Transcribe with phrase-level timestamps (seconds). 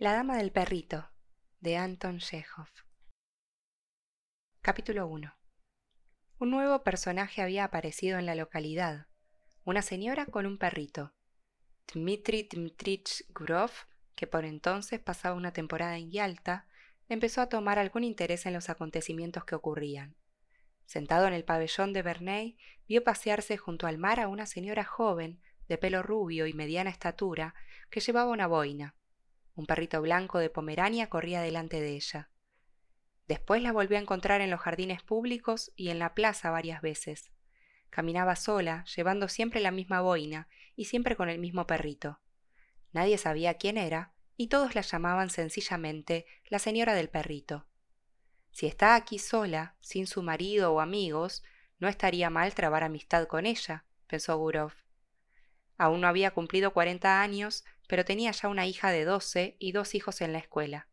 [0.00, 1.10] La dama del perrito
[1.60, 2.70] de Anton Chekhov
[4.62, 5.30] Capítulo 1
[6.38, 9.08] Un nuevo personaje había aparecido en la localidad,
[9.62, 11.12] una señora con un perrito.
[11.92, 13.72] Dmitri Dmitrich Gurov,
[14.14, 16.66] que por entonces pasaba una temporada en Yalta,
[17.10, 20.16] empezó a tomar algún interés en los acontecimientos que ocurrían.
[20.86, 22.56] Sentado en el pabellón de Verney,
[22.88, 27.54] vio pasearse junto al mar a una señora joven, de pelo rubio y mediana estatura,
[27.90, 28.94] que llevaba una boina.
[29.60, 32.30] Un perrito blanco de Pomerania corría delante de ella.
[33.28, 37.30] Después la volvió a encontrar en los jardines públicos y en la plaza varias veces.
[37.90, 42.20] Caminaba sola, llevando siempre la misma boina y siempre con el mismo perrito.
[42.92, 47.66] Nadie sabía quién era, y todos la llamaban sencillamente la señora del perrito.
[48.52, 51.42] Si está aquí sola, sin su marido o amigos,
[51.78, 54.72] no estaría mal trabar amistad con ella, pensó Gurov.
[55.76, 59.96] Aún no había cumplido cuarenta años, pero tenía ya una hija de doce y dos
[59.96, 60.86] hijos en la escuela.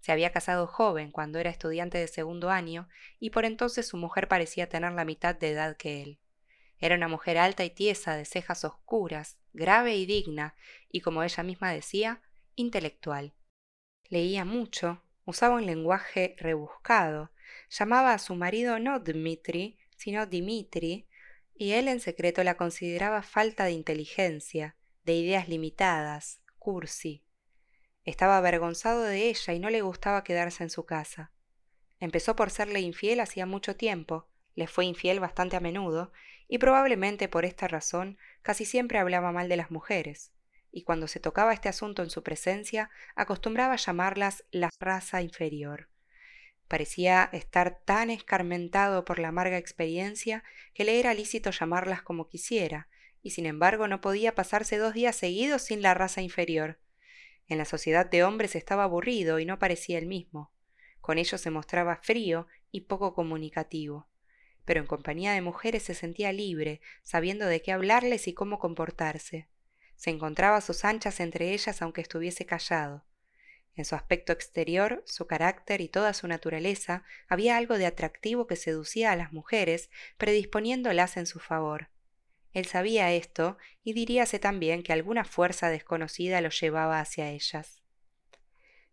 [0.00, 2.88] Se había casado joven cuando era estudiante de segundo año
[3.20, 6.18] y por entonces su mujer parecía tener la mitad de edad que él.
[6.78, 10.54] Era una mujer alta y tiesa, de cejas oscuras, grave y digna,
[10.90, 12.22] y como ella misma decía,
[12.54, 13.34] intelectual.
[14.08, 17.30] Leía mucho, usaba un lenguaje rebuscado,
[17.68, 21.08] llamaba a su marido no Dmitri, sino Dimitri,
[21.54, 24.76] y él en secreto la consideraba falta de inteligencia,
[25.08, 27.24] de ideas limitadas, cursi.
[28.04, 31.32] Estaba avergonzado de ella y no le gustaba quedarse en su casa.
[32.00, 36.12] Empezó por serle infiel hacía mucho tiempo, le fue infiel bastante a menudo,
[36.48, 40.32] y probablemente por esta razón casi siempre hablaba mal de las mujeres,
[40.70, 45.88] y cuando se tocaba este asunto en su presencia acostumbraba llamarlas la raza inferior.
[46.66, 52.87] Parecía estar tan escarmentado por la amarga experiencia que le era lícito llamarlas como quisiera,
[53.22, 56.78] y sin embargo no podía pasarse dos días seguidos sin la raza inferior.
[57.48, 60.52] En la sociedad de hombres estaba aburrido y no parecía el mismo.
[61.00, 64.08] Con ellos se mostraba frío y poco comunicativo.
[64.64, 69.48] Pero en compañía de mujeres se sentía libre, sabiendo de qué hablarles y cómo comportarse.
[69.96, 73.04] Se encontraba a sus anchas entre ellas aunque estuviese callado.
[73.74, 78.56] En su aspecto exterior, su carácter y toda su naturaleza había algo de atractivo que
[78.56, 81.88] seducía a las mujeres, predisponiéndolas en su favor.
[82.58, 87.82] Él sabía esto y diríase también que alguna fuerza desconocida lo llevaba hacia ellas.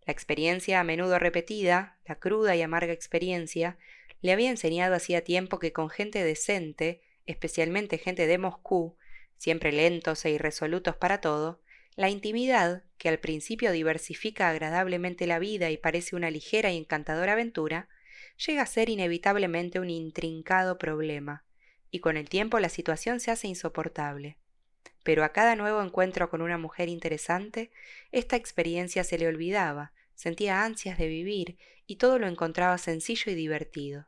[0.06, 3.80] La experiencia a menudo repetida, la cruda y amarga experiencia,
[4.22, 8.98] le había enseñado hacía tiempo que con gente decente, especialmente gente de Moscú,
[9.38, 11.60] siempre lentos e irresolutos para todo,
[11.96, 17.34] la intimidad, que al principio diversifica agradablemente la vida y parece una ligera y encantadora
[17.34, 17.90] aventura,
[18.46, 21.46] llega a ser inevitablemente un intrincado problema,
[21.92, 24.38] y con el tiempo la situación se hace insoportable.
[25.04, 27.72] Pero a cada nuevo encuentro con una mujer interesante,
[28.12, 33.36] esta experiencia se le olvidaba, sentía ansias de vivir y todo lo encontraba sencillo y
[33.36, 34.08] divertido.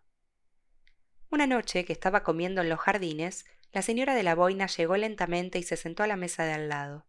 [1.30, 5.60] Una noche que estaba comiendo en los jardines, la señora de la boina llegó lentamente
[5.60, 7.06] y se sentó a la mesa de al lado.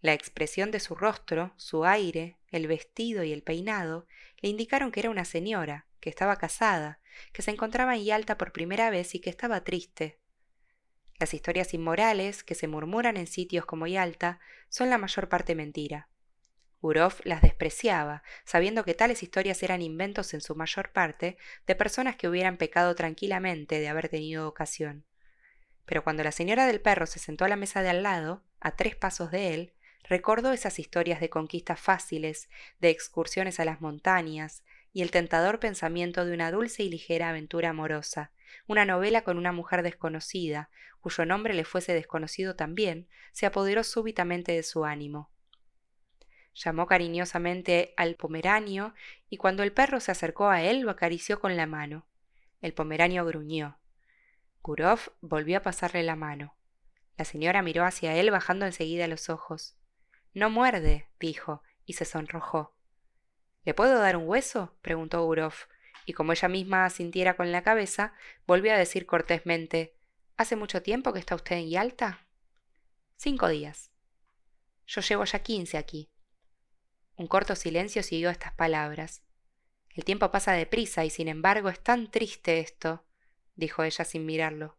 [0.00, 4.06] La expresión de su rostro, su aire, el vestido y el peinado
[4.40, 7.00] le indicaron que era una señora, que estaba casada,
[7.32, 10.18] que se encontraba en Yalta por primera vez y que estaba triste.
[11.18, 14.38] Las historias inmorales que se murmuran en sitios como Yalta
[14.68, 16.08] son la mayor parte mentira.
[16.82, 22.16] Gurov las despreciaba, sabiendo que tales historias eran inventos en su mayor parte de personas
[22.16, 25.04] que hubieran pecado tranquilamente de haber tenido ocasión.
[25.86, 28.76] Pero cuando la señora del perro se sentó a la mesa de al lado, a
[28.76, 32.48] tres pasos de él, recordó esas historias de conquistas fáciles,
[32.80, 34.62] de excursiones a las montañas,
[34.96, 38.30] y el tentador pensamiento de una dulce y ligera aventura amorosa,
[38.66, 40.70] una novela con una mujer desconocida,
[41.02, 45.30] cuyo nombre le fuese desconocido también, se apoderó súbitamente de su ánimo.
[46.54, 48.94] Llamó cariñosamente al pomeranio
[49.28, 52.06] y cuando el perro se acercó a él lo acarició con la mano.
[52.62, 53.78] El pomeranio gruñó.
[54.62, 56.56] Gurov volvió a pasarle la mano.
[57.18, 59.76] La señora miró hacia él bajando enseguida los ojos.
[60.32, 62.75] No muerde, dijo, y se sonrojó.
[63.66, 64.72] ¿Le puedo dar un hueso?
[64.80, 65.52] preguntó Gurov,
[66.06, 68.14] y como ella misma asintiera con la cabeza,
[68.46, 69.96] volvió a decir cortésmente
[70.36, 72.28] ¿Hace mucho tiempo que está usted en Yalta?
[73.16, 73.90] Cinco días.
[74.86, 76.12] Yo llevo ya quince aquí.
[77.16, 79.24] Un corto silencio siguió estas palabras.
[79.88, 83.04] El tiempo pasa deprisa y sin embargo es tan triste esto,
[83.56, 84.78] dijo ella sin mirarlo.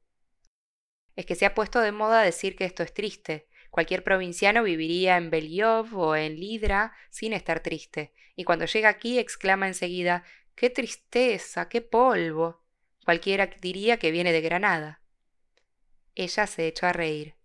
[1.18, 5.18] Es que se ha puesto de moda decir que esto es triste, Cualquier provinciano viviría
[5.18, 10.24] en Beliov o en Lidra sin estar triste, y cuando llega aquí exclama enseguida
[10.56, 11.70] ¡Qué tristeza!
[11.70, 12.64] ¡Qué polvo!
[13.06, 15.04] Cualquiera diría que viene de Granada.
[16.16, 17.36] Ella se echó a reír.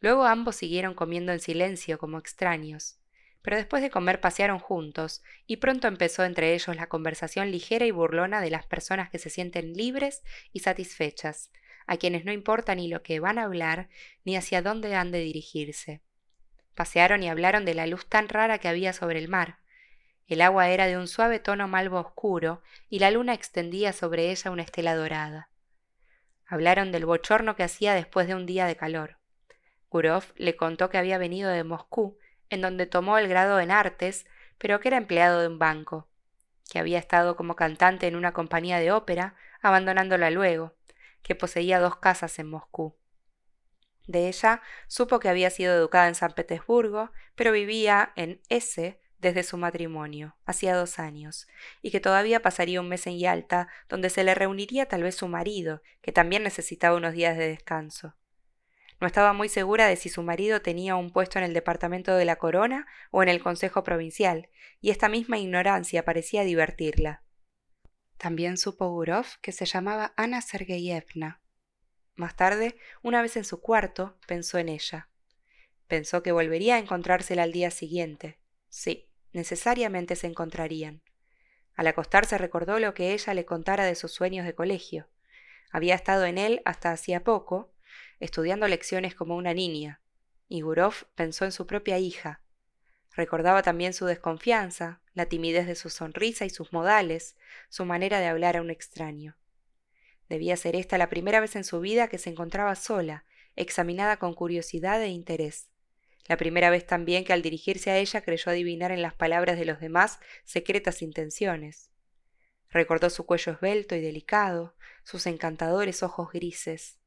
[0.00, 2.98] Luego ambos siguieron comiendo en silencio como extraños.
[3.40, 7.92] pero después de comer pasearon juntos, y pronto empezó entre ellos la conversación ligera y
[7.92, 10.22] burlona de las personas que se sienten libres
[10.52, 11.50] y satisfechas,
[11.86, 13.88] a quienes no importa ni lo que van a hablar,
[14.24, 16.02] ni hacia dónde han de dirigirse.
[16.74, 19.58] Pasearon y hablaron de la luz tan rara que había sobre el mar.
[20.26, 24.50] El agua era de un suave tono malvo oscuro, y la luna extendía sobre ella
[24.50, 25.50] una estela dorada.
[26.46, 29.18] Hablaron del bochorno que hacía después de un día de calor.
[29.90, 32.18] Gurov le contó que había venido de Moscú,
[32.48, 34.26] en donde tomó el grado en artes,
[34.58, 36.08] pero que era empleado de un banco,
[36.70, 40.74] que había estado como cantante en una compañía de ópera, abandonándola luego,
[41.22, 42.96] que poseía dos casas en Moscú.
[44.06, 49.44] De ella supo que había sido educada en San Petersburgo, pero vivía en S desde
[49.44, 51.46] su matrimonio, hacía dos años,
[51.80, 55.28] y que todavía pasaría un mes en Yalta, donde se le reuniría tal vez su
[55.28, 58.16] marido, que también necesitaba unos días de descanso.
[59.00, 62.24] No estaba muy segura de si su marido tenía un puesto en el departamento de
[62.24, 64.48] la corona o en el consejo provincial,
[64.80, 67.21] y esta misma ignorancia parecía divertirla.
[68.22, 71.42] También supo Gurov que se llamaba Ana Sergeyevna.
[72.14, 75.08] Más tarde, una vez en su cuarto, pensó en ella.
[75.88, 78.38] Pensó que volvería a encontrársela al día siguiente.
[78.68, 81.02] Sí, necesariamente se encontrarían.
[81.74, 85.08] Al acostarse recordó lo que ella le contara de sus sueños de colegio.
[85.72, 87.74] Había estado en él hasta hacía poco,
[88.20, 90.00] estudiando lecciones como una niña,
[90.46, 92.40] y Gurov pensó en su propia hija,
[93.14, 97.36] Recordaba también su desconfianza, la timidez de su sonrisa y sus modales,
[97.68, 99.36] su manera de hablar a un extraño.
[100.28, 103.24] Debía ser esta la primera vez en su vida que se encontraba sola,
[103.54, 105.68] examinada con curiosidad e interés.
[106.26, 109.66] La primera vez también que al dirigirse a ella creyó adivinar en las palabras de
[109.66, 111.90] los demás secretas intenciones.
[112.70, 116.98] Recordó su cuello esbelto y delicado, sus encantadores ojos grises.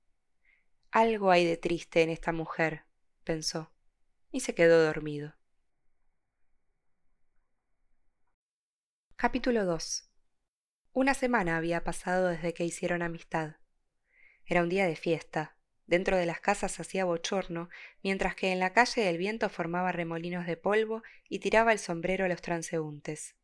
[0.92, 2.84] Algo hay de triste en esta mujer,
[3.24, 3.72] pensó,
[4.32, 5.34] y se quedó dormido.
[9.26, 10.08] Capítulo 2
[10.94, 13.56] Una semana había pasado desde que hicieron amistad.
[14.46, 15.58] Era un día de fiesta.
[15.88, 17.70] Dentro de las casas hacía bochorno,
[18.04, 22.26] mientras que en la calle el viento formaba remolinos de polvo y tiraba el sombrero
[22.26, 23.36] a los transeúntes.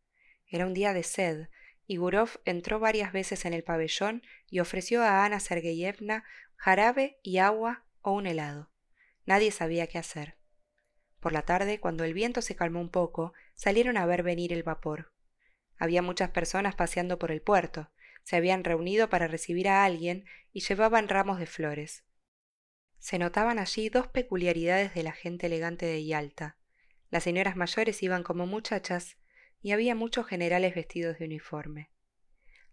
[0.46, 1.48] Era un día de sed,
[1.88, 6.24] y Gurov entró varias veces en el pabellón y ofreció a Ana Sergeyevna
[6.58, 8.70] jarabe y agua o un helado.
[9.26, 10.38] Nadie sabía qué hacer.
[11.20, 14.62] Por la tarde, cuando el viento se calmó un poco, salieron a ver venir el
[14.62, 15.12] vapor.
[15.82, 17.90] Había muchas personas paseando por el puerto.
[18.22, 22.04] Se habían reunido para recibir a alguien y llevaban ramos de flores.
[23.00, 26.56] Se notaban allí dos peculiaridades de la gente elegante de Yalta.
[27.10, 29.18] Las señoras mayores iban como muchachas
[29.60, 31.90] y había muchos generales vestidos de uniforme.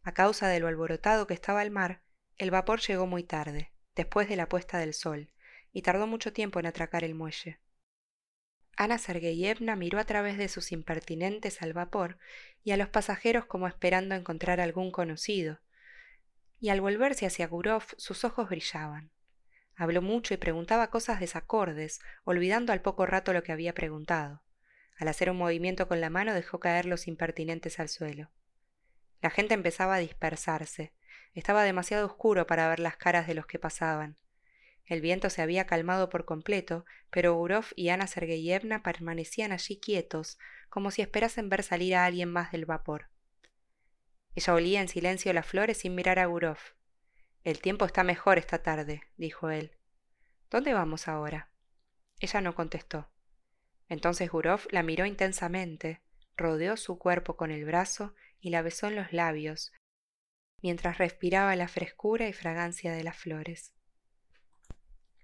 [0.02, 2.02] A causa de lo alborotado que estaba el mar,
[2.36, 5.30] el vapor llegó muy tarde, después de la puesta del sol,
[5.72, 7.58] y tardó mucho tiempo en atracar el muelle.
[8.80, 12.16] Ana Sergeyevna miró a través de sus impertinentes al vapor
[12.62, 15.58] y a los pasajeros como esperando encontrar algún conocido,
[16.60, 19.10] y al volverse hacia Gurov sus ojos brillaban.
[19.74, 24.44] Habló mucho y preguntaba cosas desacordes, olvidando al poco rato lo que había preguntado.
[24.96, 28.30] Al hacer un movimiento con la mano dejó caer los impertinentes al suelo.
[29.20, 30.92] La gente empezaba a dispersarse.
[31.34, 34.16] Estaba demasiado oscuro para ver las caras de los que pasaban.
[34.88, 40.38] El viento se había calmado por completo, pero Gurov y Ana Sergeyevna permanecían allí quietos,
[40.70, 43.10] como si esperasen ver salir a alguien más del vapor.
[44.34, 46.58] Ella olía en silencio las flores sin mirar a Gurov.
[47.44, 49.72] El tiempo está mejor esta tarde, dijo él.
[50.50, 51.50] ¿Dónde vamos ahora?
[52.20, 53.10] Ella no contestó.
[53.88, 56.00] Entonces Gurov la miró intensamente,
[56.36, 59.72] rodeó su cuerpo con el brazo y la besó en los labios,
[60.62, 63.74] mientras respiraba la frescura y fragancia de las flores.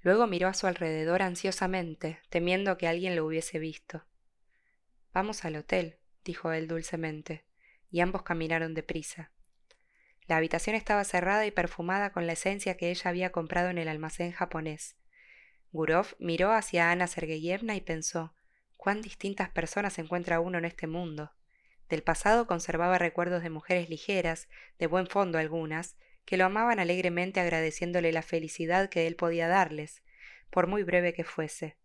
[0.05, 4.05] Luego miró a su alrededor ansiosamente, temiendo que alguien lo hubiese visto.
[5.15, 7.47] Vamos al hotel, dijo él dulcemente,
[7.91, 9.33] y ambos caminaron deprisa.
[10.27, 13.89] La habitación estaba cerrada y perfumada con la esencia que ella había comprado en el
[13.89, 14.97] almacén japonés.
[15.73, 18.35] Gurov miró hacia Ana Sergeyevna y pensó
[18.77, 21.33] cuán distintas personas encuentra uno en este mundo.
[21.89, 27.41] Del pasado conservaba recuerdos de mujeres ligeras, de buen fondo algunas, que lo amaban alegremente
[27.41, 30.03] agradeciéndole la felicidad que él podía darles,
[30.51, 31.77] por muy breve que fuese,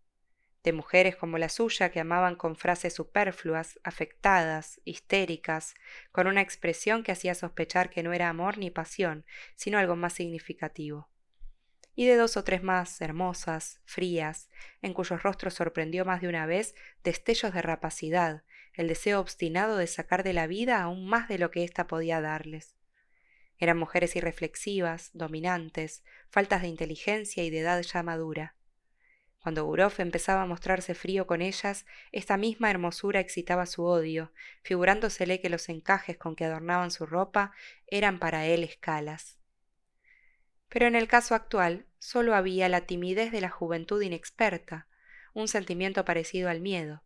[0.63, 5.75] de mujeres como la suya que amaban con frases superfluas, afectadas, histéricas,
[6.11, 10.13] con una expresión que hacía sospechar que no era amor ni pasión, sino algo más
[10.13, 11.09] significativo.
[11.95, 14.49] Y de dos o tres más hermosas, frías,
[14.81, 18.43] en cuyos rostros sorprendió más de una vez destellos de rapacidad,
[18.73, 22.21] el deseo obstinado de sacar de la vida aún más de lo que ésta podía
[22.21, 22.78] darles.
[23.59, 28.55] Eran mujeres irreflexivas, dominantes, faltas de inteligencia y de edad ya madura.
[29.39, 35.39] Cuando Gurov empezaba a mostrarse frío con ellas, esta misma hermosura excitaba su odio, figurándosele
[35.39, 37.53] que los encajes con que adornaban su ropa
[37.87, 39.37] eran para él escalas.
[40.67, 44.87] Pero en el caso actual solo había la timidez de la juventud inexperta,
[45.33, 47.03] un sentimiento parecido al miedo,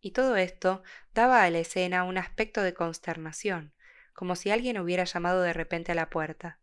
[0.00, 0.82] y todo esto
[1.14, 3.72] daba a la escena un aspecto de consternación,
[4.16, 6.58] como si alguien hubiera llamado de repente a la puerta.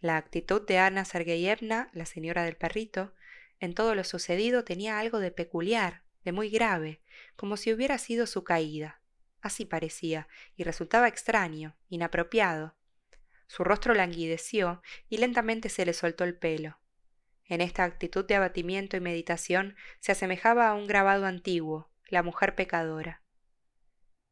[0.00, 3.12] La actitud de Ana Sergeyevna, la señora del perrito,
[3.60, 7.00] en todo lo sucedido tenía algo de peculiar, de muy grave,
[7.36, 9.00] como si hubiera sido su caída.
[9.42, 12.74] Así parecía, y resultaba extraño, inapropiado.
[13.46, 16.78] Su rostro languideció y lentamente se le soltó el pelo.
[17.44, 22.54] En esta actitud de abatimiento y meditación se asemejaba a un grabado antiguo, la mujer
[22.54, 23.22] pecadora.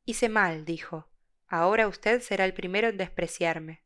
[0.07, 1.10] Hice mal, dijo.
[1.53, 3.83] Ahora usted será el primero en despreciarme.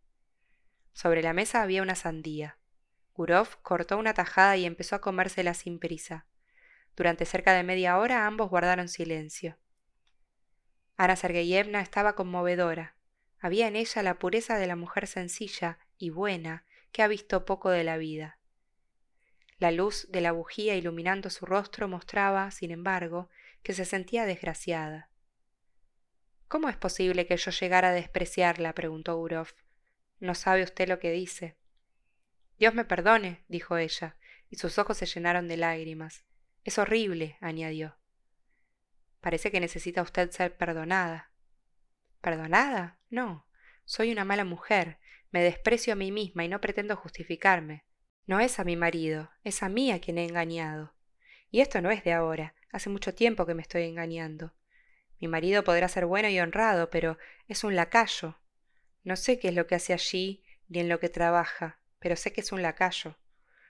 [0.93, 2.59] Sobre la mesa había una sandía.
[3.15, 6.27] Gurov cortó una tajada y empezó a comérsela sin prisa.
[6.95, 9.57] Durante cerca de media hora ambos guardaron silencio.
[10.99, 12.97] Ana Sergeyevna estaba conmovedora.
[13.41, 17.71] Había en ella la pureza de la mujer sencilla y buena que ha visto poco
[17.71, 18.39] de la vida.
[19.59, 23.31] La luz de la bujía iluminando su rostro mostraba, sin embargo,
[23.63, 25.09] que se sentía desgraciada.
[26.55, 28.77] ¿Cómo es posible que yo llegara a despreciarla?
[28.77, 29.49] preguntó Gurov.
[30.21, 31.57] No sabe usted lo que dice.
[32.61, 34.17] Dios me perdone, dijo ella,
[34.49, 36.25] y sus ojos se llenaron de lágrimas.
[36.63, 37.99] Es horrible, añadió.
[39.21, 41.33] Parece que necesita usted ser perdonada.
[42.21, 43.01] ¿Perdonada?
[43.11, 43.49] No.
[43.85, 45.01] Soy una mala mujer,
[45.33, 47.85] me desprecio a mí misma y no pretendo justificarme.
[48.27, 50.95] No es a mi marido, es a mí a quien he engañado.
[51.51, 54.55] Y esto no es de ahora, hace mucho tiempo que me estoy engañando.
[55.25, 57.17] Mi marido podrá ser bueno y honrado, pero
[57.49, 58.37] es un lacayo.
[59.05, 62.35] No sé qué es lo que hace allí ni en lo que trabaja pero sé
[62.35, 63.17] que es un lacayo.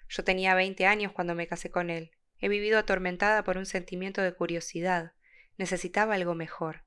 [0.09, 2.11] Yo tenía veinte años cuando me casé con él.
[2.41, 5.13] He vivido atormentada por un sentimiento de curiosidad.
[5.57, 6.83] Necesitaba algo mejor.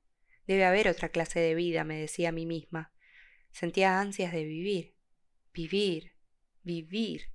[0.46, 2.92] Debe haber otra clase de vida, me decía a mí misma.
[3.50, 4.94] Sentía ansias de vivir.
[5.54, 6.12] Vivir.
[6.64, 7.30] Vivir.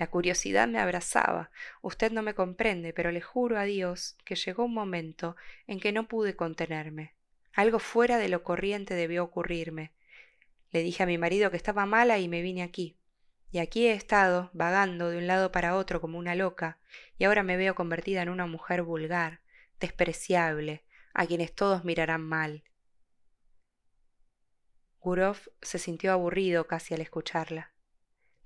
[0.00, 1.50] La curiosidad me abrazaba.
[1.82, 5.92] Usted no me comprende, pero le juro a Dios que llegó un momento en que
[5.92, 7.12] no pude contenerme.
[7.52, 9.92] Algo fuera de lo corriente debió ocurrirme.
[10.70, 12.96] Le dije a mi marido que estaba mala y me vine aquí.
[13.52, 16.78] Y aquí he estado, vagando de un lado para otro como una loca,
[17.18, 19.40] y ahora me veo convertida en una mujer vulgar,
[19.80, 22.64] despreciable, a quienes todos mirarán mal.
[24.98, 27.74] Gurov se sintió aburrido casi al escucharla.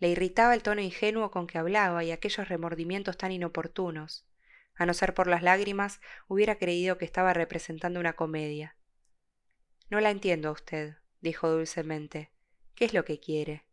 [0.00, 4.26] Le irritaba el tono ingenuo con que hablaba y aquellos remordimientos tan inoportunos.
[4.74, 8.76] A no ser por las lágrimas, hubiera creído que estaba representando una comedia.
[9.90, 12.32] No la entiendo a usted, dijo dulcemente.
[12.74, 13.64] ¿Qué es lo que quiere?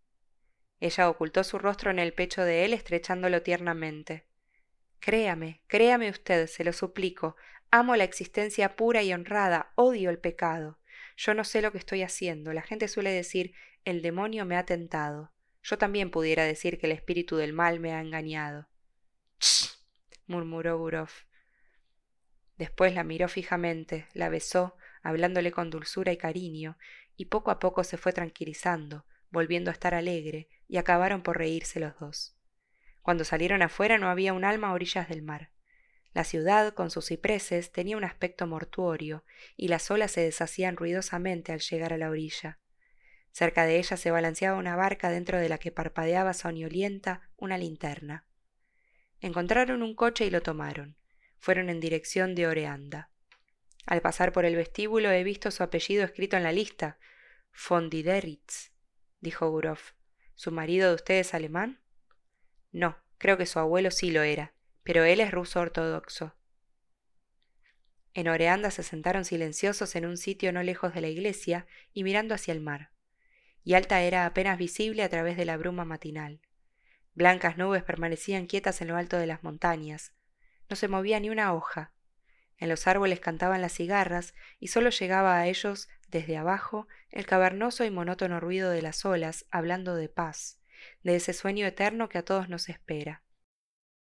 [0.79, 4.27] Ella ocultó su rostro en el pecho de él, estrechándolo tiernamente.
[4.99, 7.35] Créame, créame usted, se lo suplico.
[7.71, 10.79] Amo la existencia pura y honrada, odio el pecado.
[11.17, 12.53] Yo no sé lo que estoy haciendo.
[12.53, 13.53] La gente suele decir
[13.85, 15.31] el demonio me ha tentado.
[15.63, 18.67] Yo también pudiera decir que el espíritu del mal me ha engañado.
[19.39, 19.69] Ch.
[20.27, 21.09] murmuró Gurov.
[22.57, 26.77] Después la miró fijamente, la besó, hablándole con dulzura y cariño,
[27.15, 31.79] y poco a poco se fue tranquilizando, volviendo a estar alegre, y acabaron por reírse
[31.79, 32.37] los dos.
[33.01, 35.51] Cuando salieron afuera no había un alma a orillas del mar.
[36.13, 39.23] La ciudad, con sus cipreses, tenía un aspecto mortuorio,
[39.55, 42.59] y las olas se deshacían ruidosamente al llegar a la orilla.
[43.31, 48.25] Cerca de ella se balanceaba una barca dentro de la que parpadeaba soñolienta una linterna.
[49.19, 50.97] Encontraron un coche y lo tomaron.
[51.39, 53.09] Fueron en dirección de Oreanda.
[53.85, 56.99] Al pasar por el vestíbulo he visto su apellido escrito en la lista,
[57.51, 58.71] Fondideritz
[59.21, 59.79] dijo Gurov.
[60.35, 61.79] ¿Su marido de usted es alemán?
[62.71, 66.35] No, creo que su abuelo sí lo era, pero él es ruso ortodoxo.
[68.13, 72.35] En Oreanda se sentaron silenciosos en un sitio no lejos de la iglesia y mirando
[72.35, 72.90] hacia el mar.
[73.63, 76.41] Y Alta era apenas visible a través de la bruma matinal.
[77.13, 80.13] Blancas nubes permanecían quietas en lo alto de las montañas.
[80.69, 81.93] No se movía ni una hoja.
[82.57, 87.83] En los árboles cantaban las cigarras y solo llegaba a ellos desde abajo el cavernoso
[87.83, 90.59] y monótono ruido de las olas hablando de paz,
[91.03, 93.23] de ese sueño eterno que a todos nos espera.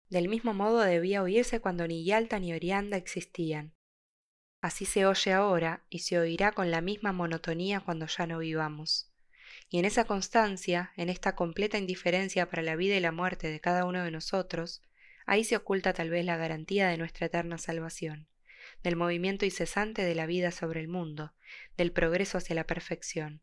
[0.09, 3.75] Del mismo modo debía oírse cuando ni Yalta ni Orianda existían.
[4.61, 9.12] Así se oye ahora y se oirá con la misma monotonía cuando ya no vivamos.
[9.68, 13.60] Y en esa constancia, en esta completa indiferencia para la vida y la muerte de
[13.60, 14.82] cada uno de nosotros,
[15.26, 18.28] ahí se oculta tal vez la garantía de nuestra eterna salvación
[18.82, 21.32] del movimiento incesante de la vida sobre el mundo,
[21.76, 23.42] del progreso hacia la perfección.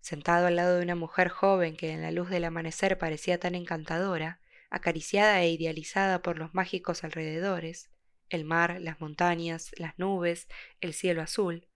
[0.00, 3.54] Sentado al lado de una mujer joven que en la luz del amanecer parecía tan
[3.54, 4.40] encantadora,
[4.70, 7.90] acariciada e idealizada por los mágicos alrededores,
[8.28, 10.48] el mar, las montañas, las nubes,
[10.80, 11.68] el cielo azul,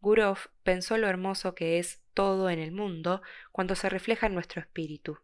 [0.00, 4.60] Gurov pensó lo hermoso que es todo en el mundo cuando se refleja en nuestro
[4.60, 5.18] espíritu.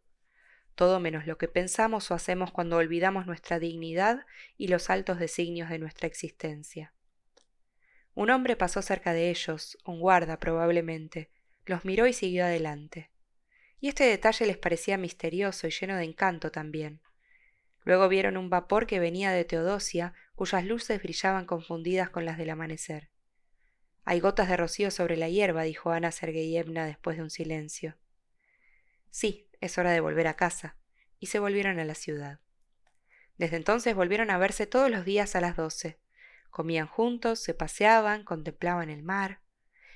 [0.74, 4.26] Todo menos lo que pensamos o hacemos cuando olvidamos nuestra dignidad
[4.58, 6.92] y los altos designios de nuestra existencia.
[8.14, 11.30] Un hombre pasó cerca de ellos, un guarda probablemente,
[11.64, 13.10] los miró y siguió adelante.
[13.80, 17.00] Y este detalle les parecía misterioso y lleno de encanto también.
[17.84, 22.50] Luego vieron un vapor que venía de Teodosia, cuyas luces brillaban confundidas con las del
[22.50, 23.10] amanecer.
[24.08, 27.98] Hay gotas de rocío sobre la hierba, dijo Ana Sergeyevna después de un silencio.
[29.10, 30.76] Sí, es hora de volver a casa.
[31.18, 32.38] Y se volvieron a la ciudad.
[33.36, 35.98] Desde entonces volvieron a verse todos los días a las doce.
[36.50, 39.40] Comían juntos, se paseaban, contemplaban el mar.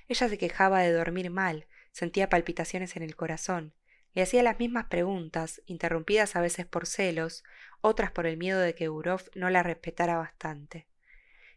[0.09, 3.75] Ella se quejaba de dormir mal, sentía palpitaciones en el corazón,
[4.13, 7.45] le hacía las mismas preguntas, interrumpidas a veces por celos,
[7.81, 10.90] otras por el miedo de que Gurov no la respetara bastante.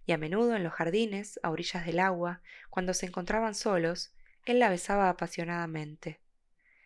[0.06, 4.14] Y a menudo en los jardines, a orillas del agua, cuando se encontraban solos,
[4.46, 6.20] él la besaba apasionadamente.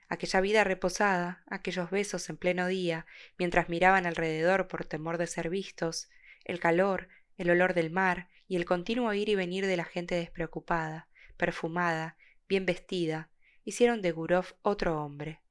[0.10, 3.06] Aquella vida reposada, aquellos besos en pleno día,
[3.38, 6.10] mientras miraban alrededor por temor de ser vistos,
[6.46, 10.16] el calor, el olor del mar y el continuo ir y venir de la gente
[10.16, 12.16] despreocupada, perfumada,
[12.48, 13.30] bien vestida,
[13.66, 15.42] hicieron de Gurov otro hombre.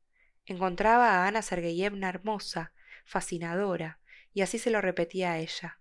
[0.46, 2.72] Encontraba a Ana Sergeyevna hermosa,
[3.04, 3.98] fascinadora,
[4.32, 5.78] y así se lo repetía a ella.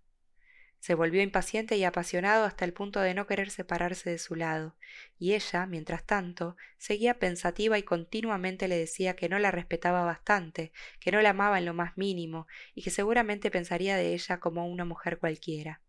[0.85, 4.75] Se volvió impaciente y apasionado hasta el punto de no querer separarse de su lado,
[5.17, 10.71] y ella, mientras tanto, seguía pensativa y continuamente le decía que no la respetaba bastante,
[10.99, 14.67] que no la amaba en lo más mínimo, y que seguramente pensaría de ella como
[14.67, 15.81] una mujer cualquiera.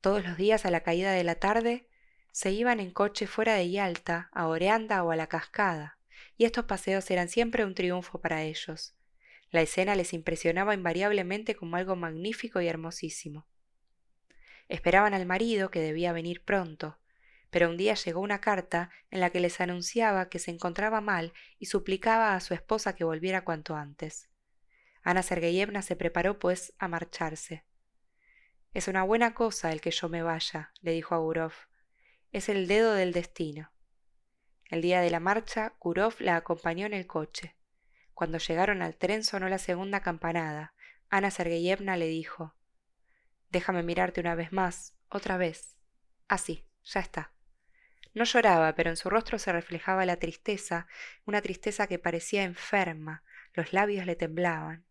[0.00, 1.88] Todos los días a la caída de la tarde
[2.30, 5.98] se iban en coche fuera de Yalta, a Oreanda o a la cascada,
[6.36, 8.94] y estos paseos eran siempre un triunfo para ellos.
[9.50, 13.46] La escena les impresionaba invariablemente como algo magnífico y hermosísimo.
[14.68, 16.98] Esperaban al marido, que debía venir pronto,
[17.50, 21.32] pero un día llegó una carta en la que les anunciaba que se encontraba mal
[21.58, 24.30] y suplicaba a su esposa que volviera cuanto antes.
[25.02, 27.64] Ana Sergeyevna se preparó, pues, a marcharse.
[28.72, 31.52] Es una buena cosa el que yo me vaya, le dijo a Gurov.
[32.30, 33.72] Es el dedo del destino.
[34.66, 37.56] El día de la marcha, Gurov la acompañó en el coche.
[38.20, 40.74] Cuando llegaron al tren sonó la segunda campanada.
[41.08, 42.54] Ana Sergeyevna le dijo
[43.48, 45.78] Déjame mirarte una vez más, otra vez.
[46.28, 47.32] Así, ya está.
[48.12, 50.86] No lloraba, pero en su rostro se reflejaba la tristeza,
[51.24, 54.84] una tristeza que parecía enferma, los labios le temblaban.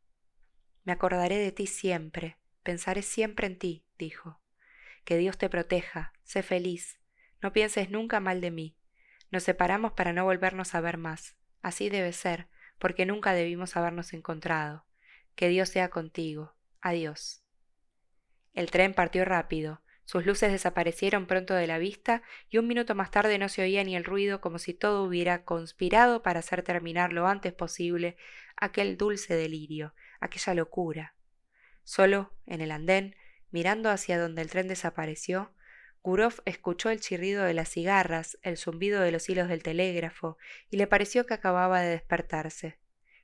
[0.84, 4.42] Me acordaré de ti siempre, Pensaré siempre en ti, dijo.
[5.06, 7.00] Que Dios te proteja, sé feliz,
[7.44, 8.76] no pienses nunca mal de mí.
[9.30, 11.38] Nos separamos para no volvernos a ver más.
[11.62, 14.86] Así debe ser, porque nunca debimos habernos encontrado.
[15.36, 16.56] Que Dios sea contigo.
[16.82, 17.44] Adiós.
[18.54, 23.12] El tren partió rápido, sus luces desaparecieron pronto de la vista y un minuto más
[23.12, 27.14] tarde no se oía ni el ruido como si todo hubiera conspirado para hacer terminar
[27.14, 28.18] lo antes posible
[28.58, 31.14] aquel dulce delirio, aquella locura.
[31.84, 33.16] Solo, en el andén,
[33.52, 35.54] mirando hacia donde el tren desapareció,
[36.04, 40.38] Gurov escuchó el chirrido de las cigarras, el zumbido de los hilos del telégrafo,
[40.70, 42.78] y le pareció que acababa de despertarse.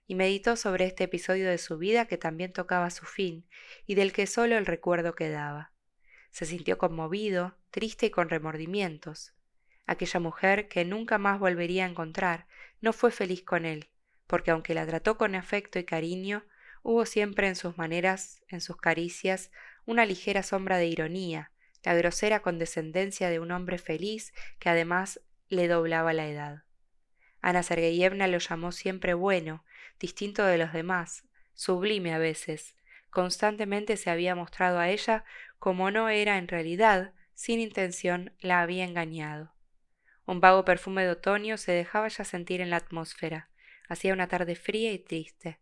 [0.07, 3.47] Y meditó sobre este episodio de su vida que también tocaba su fin,
[3.85, 5.71] y del que solo el recuerdo quedaba.
[6.31, 9.33] Se sintió conmovido, triste y con remordimientos.
[9.85, 12.47] Aquella mujer que nunca más volvería a encontrar
[12.81, 13.89] no fue feliz con él,
[14.27, 16.45] porque aunque la trató con afecto y cariño,
[16.87, 19.49] Hubo siempre en sus maneras, en sus caricias,
[19.87, 21.51] una ligera sombra de ironía,
[21.85, 26.63] la grosera condescendencia de un hombre feliz que además le doblaba la edad.
[27.41, 29.63] Ana Sergeyevna lo llamó siempre bueno,
[29.99, 32.75] distinto de los demás, sublime a veces.
[33.11, 35.23] Constantemente se había mostrado a ella
[35.59, 39.53] como no era en realidad, sin intención, la había engañado.
[40.25, 43.49] Un vago perfume de otoño se dejaba ya sentir en la atmósfera.
[43.87, 45.59] Hacía una tarde fría y triste.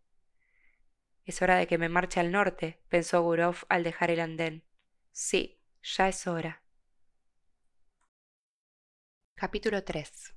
[1.26, 4.64] Es hora de que me marche al norte, pensó Gurov al dejar el andén.
[5.12, 6.62] Sí, ya es hora.
[9.34, 10.34] Capítulo 3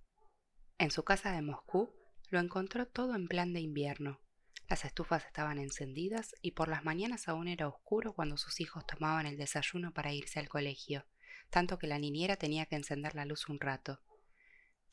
[0.78, 1.90] En su casa de Moscú
[2.30, 4.20] lo encontró todo en plan de invierno.
[4.68, 9.26] Las estufas estaban encendidas y por las mañanas aún era oscuro cuando sus hijos tomaban
[9.26, 11.06] el desayuno para irse al colegio,
[11.50, 14.02] tanto que la niñera tenía que encender la luz un rato.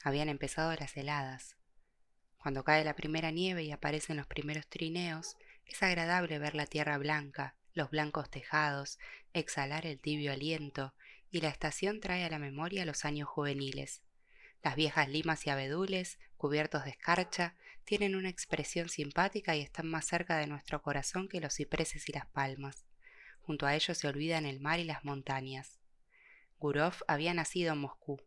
[0.05, 1.57] Habían empezado las heladas.
[2.37, 5.37] Cuando cae la primera nieve y aparecen los primeros trineos,
[5.67, 8.99] es agradable ver la tierra blanca, los blancos tejados,
[9.33, 10.95] exhalar el tibio aliento,
[11.31, 14.03] y la estación trae a la memoria los años juveniles.
[14.63, 20.07] Las viejas limas y abedules, cubiertos de escarcha, tienen una expresión simpática y están más
[20.07, 22.87] cerca de nuestro corazón que los cipreses y las palmas.
[23.43, 25.81] Junto a ellos se olvidan el mar y las montañas.
[26.59, 28.23] Gurov había nacido en Moscú.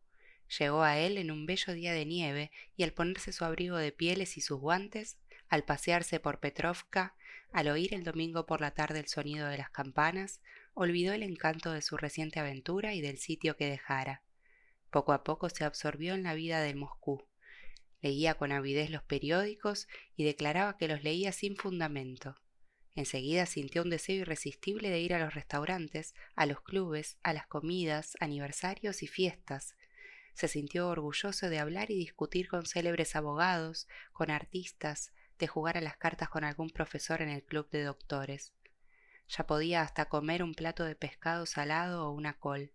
[0.59, 3.91] Llegó a él en un bello día de nieve y al ponerse su abrigo de
[3.91, 5.17] pieles y sus guantes,
[5.49, 7.15] al pasearse por Petrovka,
[7.57, 10.41] al oír el domingo por la tarde el sonido de las campanas,
[10.75, 14.21] olvidó el encanto de su reciente aventura y del sitio que dejara.
[14.91, 17.27] Poco a poco se absorbió en la vida del Moscú.
[17.99, 22.35] Leía con avidez los periódicos y declaraba que los leía sin fundamento.
[22.93, 27.47] Enseguida sintió un deseo irresistible de ir a los restaurantes, a los clubes, a las
[27.47, 29.75] comidas, aniversarios y fiestas.
[30.35, 35.81] Se sintió orgulloso de hablar y discutir con célebres abogados, con artistas, de jugar a
[35.81, 38.53] las cartas con algún profesor en el club de doctores.
[39.29, 42.71] Ya podía hasta comer un plato de pescado salado o una col.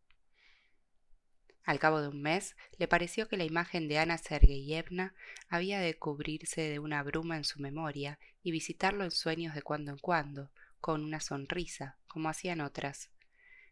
[1.65, 5.15] Al cabo de un mes, le pareció que la imagen de Ana Sergeyevna
[5.49, 9.93] había de cubrirse de una bruma en su memoria y visitarlo en sueños de cuando
[9.93, 13.11] en cuando, con una sonrisa, como hacían otras.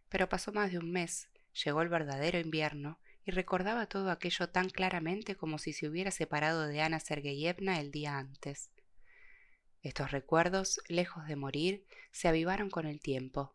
[0.09, 1.29] Pero pasó más de un mes,
[1.64, 6.66] llegó el verdadero invierno, y recordaba todo aquello tan claramente como si se hubiera separado
[6.66, 8.70] de Ana Sergeyevna el día antes.
[9.82, 13.54] Estos recuerdos, lejos de morir, se avivaron con el tiempo.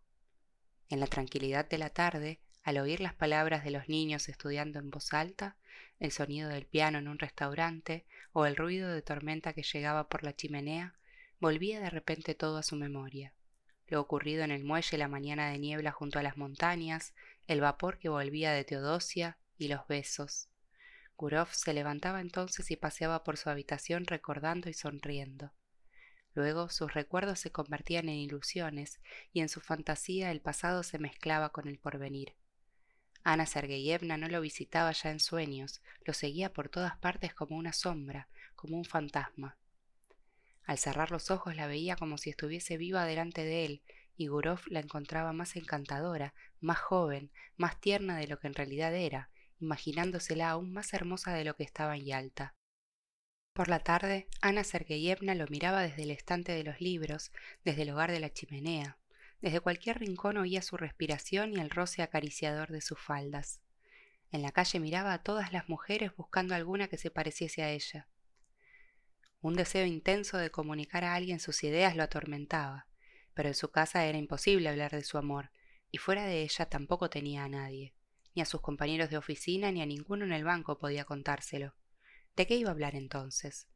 [0.89, 4.89] En la tranquilidad de la tarde, al oír las palabras de los niños estudiando en
[4.89, 5.55] voz alta,
[5.99, 10.23] el sonido del piano en un restaurante o el ruido de tormenta que llegaba por
[10.23, 10.95] la chimenea,
[11.39, 13.33] volvía de repente todo a su memoria.
[13.87, 17.13] Lo ocurrido en el muelle la mañana de niebla junto a las montañas,
[17.45, 20.49] el vapor que volvía de Teodosia y los besos.
[21.17, 25.51] Gurov se levantaba entonces y paseaba por su habitación recordando y sonriendo.
[26.35, 28.99] Luego sus recuerdos se convertían en ilusiones
[29.31, 32.35] y en su fantasía el pasado se mezclaba con el porvenir.
[33.23, 37.71] Ana Sergeyevna no lo visitaba ya en sueños, lo seguía por todas partes como una
[37.71, 39.57] sombra, como un fantasma.
[40.65, 43.81] Al cerrar los ojos la veía como si estuviese viva delante de él,
[44.17, 48.93] y Gurov la encontraba más encantadora, más joven, más tierna de lo que en realidad
[48.93, 52.55] era, imaginándosela aún más hermosa de lo que estaba en Yalta.
[53.55, 57.31] Por la tarde, Ana Sergeyevna lo miraba desde el estante de los libros,
[57.63, 58.97] desde el hogar de la chimenea.
[59.39, 63.61] Desde cualquier rincón oía su respiración y el roce acariciador de sus faldas.
[64.33, 68.09] En la calle miraba a todas las mujeres buscando alguna que se pareciese a ella.
[69.39, 72.87] Un deseo intenso de comunicar a alguien sus ideas lo atormentaba,
[73.33, 75.49] pero en su casa era imposible hablar de su amor,
[75.91, 77.93] y fuera de ella tampoco tenía a nadie,
[78.35, 81.73] ni a sus compañeros de oficina ni a ninguno en el banco podía contárselo.
[82.35, 83.67] ¿De qué iba a hablar entonces?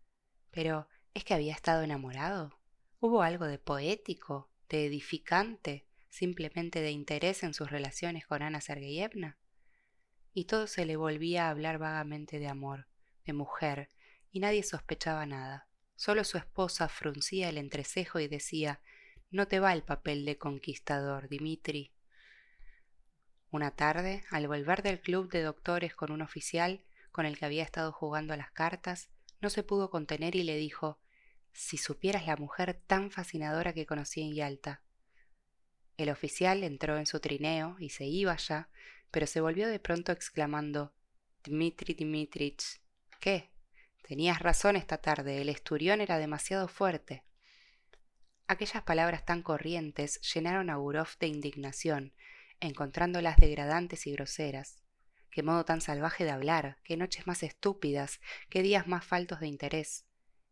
[0.51, 2.59] Pero, ¿es que había estado enamorado?
[2.99, 9.37] ¿Hubo algo de poético, de edificante, simplemente de interés en sus relaciones con Ana Sergeyevna?
[10.33, 12.87] Y todo se le volvía a hablar vagamente de amor,
[13.25, 13.91] de mujer,
[14.31, 15.69] y nadie sospechaba nada.
[15.95, 18.81] Solo su esposa fruncía el entrecejo y decía
[19.31, 21.93] No te va el papel de conquistador, Dimitri.
[23.51, 27.63] Una tarde, al volver del club de doctores con un oficial con el que había
[27.63, 29.09] estado jugando a las cartas,
[29.41, 30.99] no se pudo contener y le dijo
[31.53, 34.81] si supieras la mujer tan fascinadora que conocí en Yalta.
[35.97, 38.69] El oficial entró en su trineo y se iba ya,
[39.11, 40.93] pero se volvió de pronto exclamando
[41.43, 42.81] Dmitri Dmitrich.
[43.19, 43.49] ¿Qué?
[44.07, 47.23] Tenías razón esta tarde, el esturión era demasiado fuerte.
[48.47, 52.13] Aquellas palabras tan corrientes llenaron a Gurov de indignación,
[52.59, 54.78] encontrándolas degradantes y groseras.
[55.31, 59.47] Qué modo tan salvaje de hablar, qué noches más estúpidas, qué días más faltos de
[59.47, 60.05] interés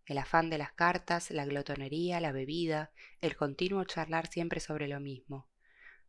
[0.07, 5.01] el afán de las cartas, la glotonería, la bebida, el continuo charlar siempre sobre lo
[5.01, 5.47] mismo.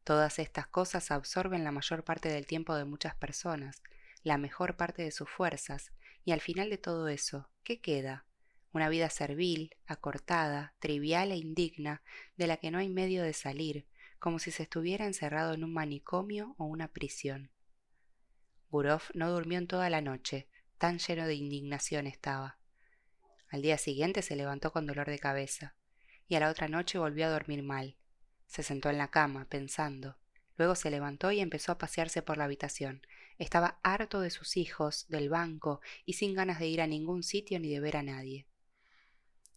[0.04, 3.82] Todas estas cosas absorben la mayor parte del tiempo de muchas personas,
[4.22, 5.92] la mejor parte de sus fuerzas,
[6.24, 8.24] y al final de todo eso, ¿qué queda?
[8.72, 12.02] Una vida servil, acortada, trivial e indigna,
[12.36, 13.86] de la que no hay medio de salir,
[14.20, 17.50] como si se estuviera encerrado en un manicomio o una prisión.
[18.70, 22.58] Gurov no durmió en toda la noche, tan lleno de indignación estaba.
[23.48, 25.74] Al día siguiente se levantó con dolor de cabeza,
[26.28, 27.96] y a la otra noche volvió a dormir mal.
[28.46, 30.18] Se sentó en la cama, pensando.
[30.56, 33.02] Luego se levantó y empezó a pasearse por la habitación.
[33.38, 37.58] Estaba harto de sus hijos, del banco, y sin ganas de ir a ningún sitio
[37.60, 38.46] ni de ver a nadie.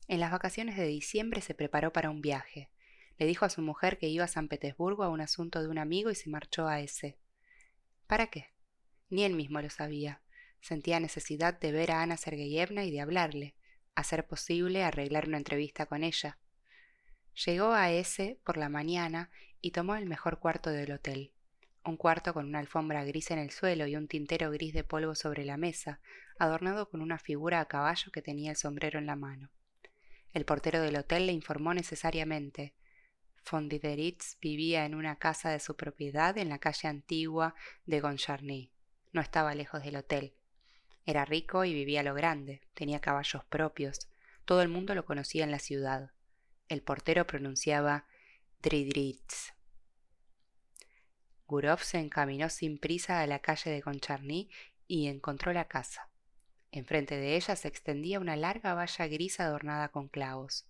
[0.07, 2.69] En las vacaciones de diciembre se preparó para un viaje.
[3.17, 5.77] Le dijo a su mujer que iba a San Petersburgo a un asunto de un
[5.77, 7.17] amigo y se marchó a ese.
[8.07, 8.50] ¿Para qué?
[9.11, 10.23] Ni él mismo lo sabía.
[10.61, 13.53] Sentía necesidad de ver a Ana Sergeyevna y de hablarle
[13.95, 16.37] hacer posible arreglar una entrevista con ella.
[17.45, 19.29] Llegó a ese por la mañana
[19.61, 21.33] y tomó el mejor cuarto del hotel.
[21.83, 25.15] un cuarto con una alfombra gris en el suelo y un tintero gris de polvo
[25.15, 25.99] sobre la mesa,
[26.37, 29.49] adornado con una figura a caballo que tenía el sombrero en la mano.
[30.31, 32.75] El portero del hotel le informó necesariamente.
[33.43, 37.55] Fondideritz vivía en una casa de su propiedad en la calle antigua
[37.87, 38.71] de Goncharny.
[39.13, 40.33] No estaba lejos del hotel.
[41.05, 44.09] Era rico y vivía lo grande, tenía caballos propios.
[44.45, 46.11] Todo el mundo lo conocía en la ciudad.
[46.69, 48.05] El portero pronunciaba
[48.61, 49.53] Dridritz.
[51.47, 54.49] Gurov se encaminó sin prisa a la calle de Concharny
[54.87, 56.07] y encontró la casa.
[56.71, 60.65] Enfrente de ella se extendía una larga valla gris adornada con clavos.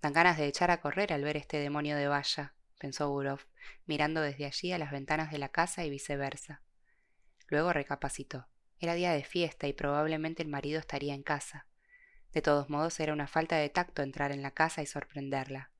[0.00, 3.40] Dan ganas de echar a correr al ver este demonio de valla, pensó Gurov,
[3.84, 6.62] mirando desde allí a las ventanas de la casa y viceversa.
[7.50, 8.46] Luego recapacitó.
[8.78, 11.66] Era día de fiesta y probablemente el marido estaría en casa.
[12.32, 15.70] De todos modos era una falta de tacto entrar en la casa y sorprenderla.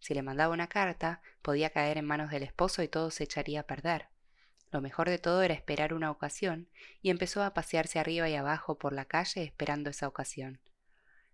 [0.00, 3.60] Si le mandaba una carta, podía caer en manos del esposo y todo se echaría
[3.60, 4.08] a perder.
[4.72, 6.70] Lo mejor de todo era esperar una ocasión,
[7.02, 10.60] y empezó a pasearse arriba y abajo por la calle esperando esa ocasión.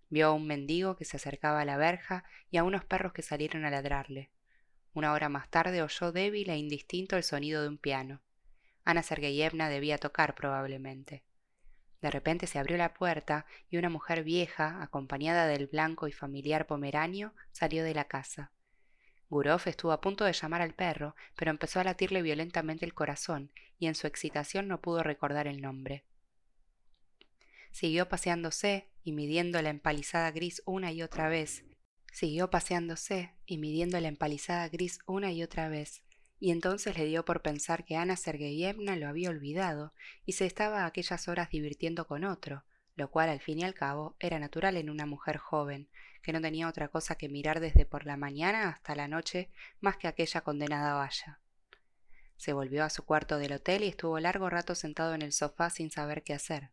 [0.08, 3.22] Vio a un mendigo que se acercaba a la verja y a unos perros que
[3.22, 4.30] salieron a ladrarle.
[4.94, 8.22] Una hora más tarde oyó débil e indistinto el sonido de un piano.
[8.86, 11.24] Ana Sergeyevna debía tocar probablemente.
[12.00, 16.68] De repente se abrió la puerta y una mujer vieja, acompañada del blanco y familiar
[16.68, 18.52] pomeranio, salió de la casa.
[19.28, 23.50] Gurov estuvo a punto de llamar al perro, pero empezó a latirle violentamente el corazón,
[23.76, 26.04] y en su excitación no pudo recordar el nombre.
[27.72, 31.64] Siguió paseándose y midiendo la empalizada gris una y otra vez.
[32.12, 36.04] Siguió paseándose y midiendo la empalizada gris una y otra vez,
[36.38, 39.92] y entonces le dio por pensar que Ana Sergeyevna lo había olvidado
[40.24, 43.74] y se estaba a aquellas horas divirtiendo con otro, lo cual al fin y al
[43.74, 45.88] cabo era natural en una mujer joven,
[46.22, 49.96] que no tenía otra cosa que mirar desde por la mañana hasta la noche más
[49.96, 51.40] que aquella condenada valla.
[52.36, 55.70] Se volvió a su cuarto del hotel y estuvo largo rato sentado en el sofá
[55.70, 56.70] sin saber qué hacer.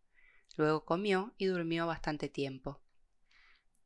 [0.57, 2.81] Luego comió y durmió bastante tiempo.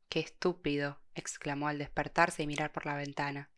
[0.09, 3.49] Qué estúpido, exclamó al despertarse y mirar por la ventana.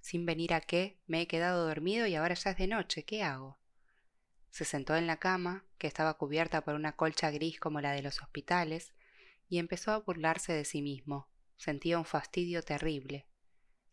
[0.00, 3.04] Sin venir a qué, me he quedado dormido y ahora ya es de noche.
[3.04, 3.58] ¿Qué hago?
[4.50, 8.02] Se sentó en la cama, que estaba cubierta por una colcha gris como la de
[8.02, 8.92] los hospitales,
[9.48, 11.28] y empezó a burlarse de sí mismo.
[11.56, 13.26] Sentía un fastidio terrible.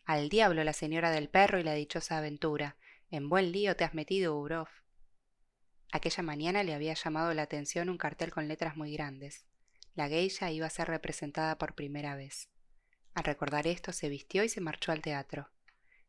[0.05, 2.77] Al diablo la señora del perro y la dichosa aventura.
[3.09, 4.67] En buen lío te has metido, Urov.
[5.91, 9.45] Aquella mañana le había llamado la atención un cartel con letras muy grandes.
[9.95, 12.49] La geisha iba a ser representada por primera vez.
[13.13, 15.49] Al recordar esto se vistió y se marchó al teatro.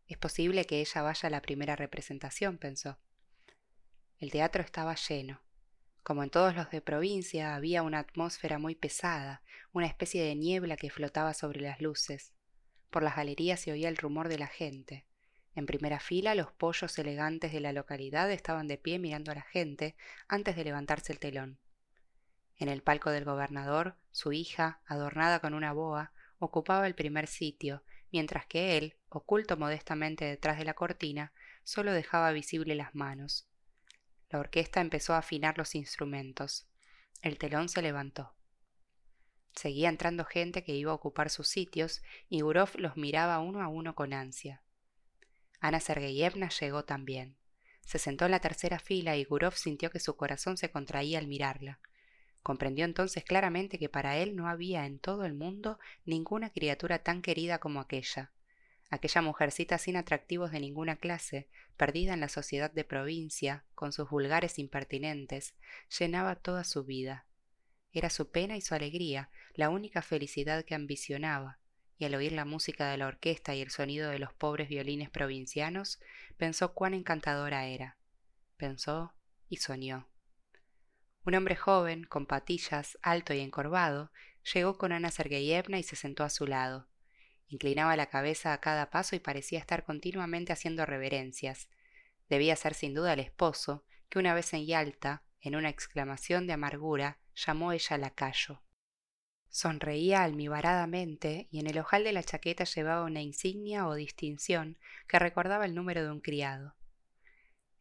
[0.06, 2.98] Es posible que ella vaya a la primera representación, pensó.
[4.18, 5.42] El teatro estaba lleno.
[6.02, 9.42] Como en todos los de provincia, había una atmósfera muy pesada,
[9.72, 12.32] una especie de niebla que flotaba sobre las luces.
[12.90, 15.06] Por las galerías se oía el rumor de la gente.
[15.56, 19.42] En primera fila los pollos elegantes de la localidad estaban de pie mirando a la
[19.42, 19.96] gente
[20.28, 21.58] antes de levantarse el telón.
[22.56, 27.82] En el palco del gobernador, su hija, adornada con una boa, ocupaba el primer sitio,
[28.12, 31.32] mientras que él, oculto modestamente detrás de la cortina,
[31.64, 33.48] solo dejaba visible las manos.
[34.30, 36.66] La orquesta empezó a afinar los instrumentos.
[37.22, 38.34] El telón se levantó.
[39.54, 43.68] Seguía entrando gente que iba a ocupar sus sitios y Gurov los miraba uno a
[43.68, 44.62] uno con ansia.
[45.60, 47.38] Ana Sergeyevna llegó también.
[47.80, 51.28] Se sentó en la tercera fila y Gurov sintió que su corazón se contraía al
[51.28, 51.80] mirarla.
[52.46, 57.20] Comprendió entonces claramente que para él no había en todo el mundo ninguna criatura tan
[57.20, 58.30] querida como aquella
[58.88, 64.08] aquella mujercita sin atractivos de ninguna clase, perdida en la sociedad de provincia, con sus
[64.08, 65.56] vulgares impertinentes,
[65.98, 67.26] llenaba toda su vida.
[67.92, 71.58] Era su pena y su alegría, la única felicidad que ambicionaba,
[71.98, 75.10] y al oír la música de la orquesta y el sonido de los pobres violines
[75.10, 75.98] provincianos,
[76.36, 77.96] pensó cuán encantadora era.
[78.56, 79.14] Pensó
[79.48, 80.06] y soñó.
[81.26, 84.12] Un hombre joven, con patillas, alto y encorvado,
[84.54, 86.86] llegó con Ana Sergeyevna y se sentó a su lado.
[87.48, 91.68] Inclinaba la cabeza a cada paso y parecía estar continuamente haciendo reverencias.
[92.28, 96.52] Debía ser sin duda el esposo, que una vez en Yalta, en una exclamación de
[96.52, 98.62] amargura, llamó ella lacayo.
[99.48, 105.18] Sonreía almibaradamente y en el ojal de la chaqueta llevaba una insignia o distinción que
[105.18, 106.76] recordaba el número de un criado.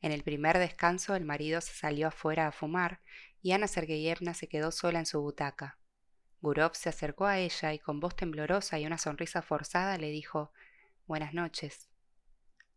[0.05, 3.01] En el primer descanso el marido se salió afuera a fumar
[3.45, 5.77] y Ana Sergeyevna se quedó sola en su butaca.
[6.41, 10.51] Gurov se acercó a ella y con voz temblorosa y una sonrisa forzada le dijo
[11.05, 11.88] Buenas noches.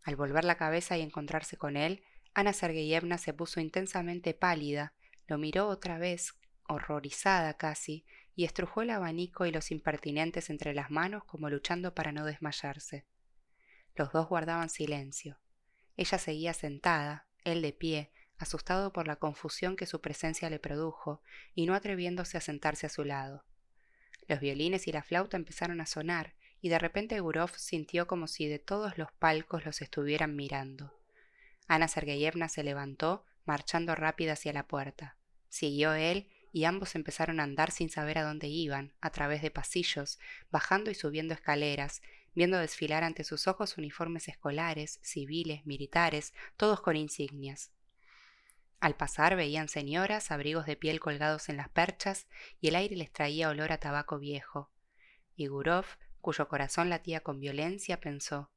[0.02, 2.04] Al volver la cabeza y encontrarse con él,
[2.35, 4.92] Ana Sergeyevna se puso intensamente pálida,
[5.26, 8.04] lo miró otra vez, horrorizada casi,
[8.37, 13.07] y estrujó el abanico y los impertinentes entre las manos como luchando para no desmayarse.
[13.94, 15.40] Los dos guardaban silencio.
[15.96, 21.22] Ella seguía sentada, él de pie, asustado por la confusión que su presencia le produjo,
[21.55, 23.44] y no atreviéndose a sentarse a su lado.
[24.27, 28.46] Los violines y la flauta empezaron a sonar, y de repente Gurov sintió como si
[28.46, 30.92] de todos los palcos los estuvieran mirando.
[31.66, 35.16] Ana Sergeyevna se levantó, marchando rápida hacia la puerta.
[35.48, 39.51] Siguió él, y ambos empezaron a andar sin saber a dónde iban, a través de
[39.51, 40.18] pasillos,
[40.51, 42.03] bajando y subiendo escaleras,
[42.35, 47.70] viendo desfilar ante sus ojos uniformes escolares, civiles, militares, todos con insignias.
[48.80, 52.28] Al pasar veían señoras, abrigos de piel colgados en las perchas,
[52.60, 54.70] y el aire les traía olor a tabaco viejo.
[55.34, 55.84] Y Gurov,
[56.20, 58.50] cuyo corazón latía con violencia, pensó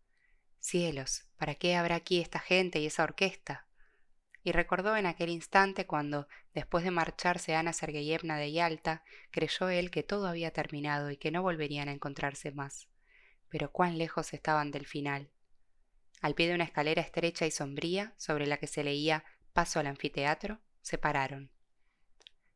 [0.59, 3.65] Cielos, ¿para qué habrá aquí esta gente y esa orquesta?
[4.43, 9.89] Y recordó en aquel instante cuando, después de marcharse Ana Sergeyevna de Yalta, creyó él
[9.89, 12.89] que todo había terminado y que no volverían a encontrarse más.
[13.49, 15.31] Pero cuán lejos estaban del final.
[16.21, 19.87] Al pie de una escalera estrecha y sombría, sobre la que se leía paso al
[19.87, 21.51] anfiteatro, se pararon.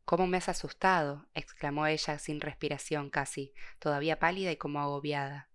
[0.05, 1.27] ¿Cómo me has asustado?
[1.33, 5.49] exclamó ella sin respiración casi, todavía pálida y como agobiada.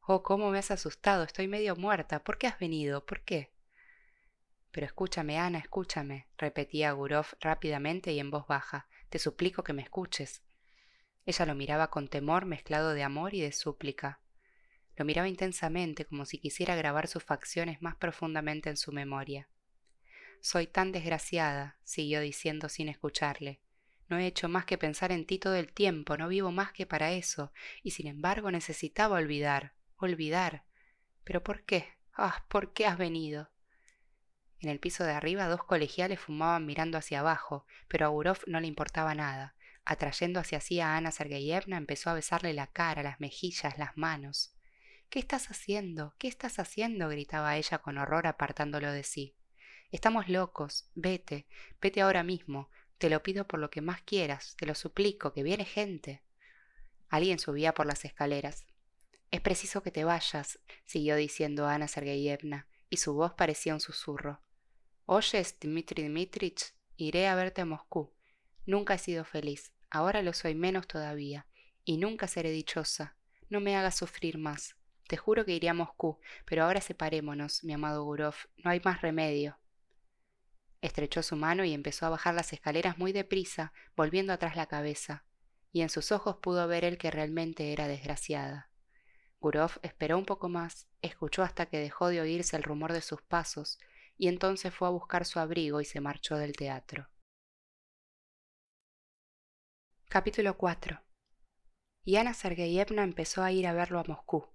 [0.00, 2.22] Oh, cómo me has asustado, estoy medio muerta.
[2.22, 3.06] ¿Por qué has venido?
[3.06, 3.54] ¿Por qué?
[4.70, 8.88] Pero escúchame, Ana, escúchame, repetía Gurov rápidamente y en voz baja.
[9.08, 10.42] Te suplico que me escuches.
[11.24, 14.20] Ella lo miraba con temor mezclado de amor y de súplica.
[14.96, 19.48] Lo miraba intensamente, como si quisiera grabar sus facciones más profundamente en su memoria.
[20.40, 23.60] Soy tan desgraciada, siguió diciendo sin escucharle.
[24.08, 26.86] No he hecho más que pensar en ti todo el tiempo, no vivo más que
[26.86, 30.64] para eso, y sin embargo necesitaba olvidar, olvidar.
[31.24, 31.88] Pero ¿por qué?
[32.12, 33.50] Ah, ¿por qué has venido?
[34.60, 38.60] En el piso de arriba dos colegiales fumaban mirando hacia abajo, pero a Gurov no
[38.60, 39.54] le importaba nada.
[39.84, 44.54] Atrayendo hacia sí a Ana Sergeyevna, empezó a besarle la cara, las mejillas, las manos.
[45.10, 46.14] ¿Qué estás haciendo?
[46.18, 47.08] ¿Qué estás haciendo?
[47.08, 49.34] gritaba ella con horror apartándolo de sí.
[49.90, 50.88] Estamos locos.
[50.94, 51.46] Vete,
[51.80, 52.70] vete ahora mismo.
[52.98, 56.22] Te lo pido por lo que más quieras, te lo suplico, que viene gente.
[57.08, 58.66] Alguien subía por las escaleras.
[59.30, 64.40] Es preciso que te vayas, siguió diciendo Ana Sergeyevna, y su voz parecía un susurro.
[65.06, 68.14] Oyes, Dmitri Dmitrich, iré a verte a Moscú.
[68.64, 71.46] Nunca he sido feliz, ahora lo soy menos todavía,
[71.84, 73.16] y nunca seré dichosa.
[73.48, 74.76] No me hagas sufrir más.
[75.08, 79.02] Te juro que iré a Moscú, pero ahora separémonos, mi amado Gurov, no hay más
[79.02, 79.58] remedio.
[80.84, 85.24] Estrechó su mano y empezó a bajar las escaleras muy deprisa, volviendo atrás la cabeza,
[85.72, 88.68] y en sus ojos pudo ver él que realmente era desgraciada.
[89.40, 93.22] Gurov esperó un poco más, escuchó hasta que dejó de oírse el rumor de sus
[93.22, 93.78] pasos,
[94.18, 97.08] y entonces fue a buscar su abrigo y se marchó del teatro.
[100.10, 101.00] Capítulo 4
[102.04, 104.50] Y Ana Sergeyevna empezó a ir a verlo a Moscú.